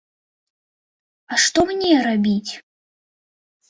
[1.31, 2.51] А што мне рабіць?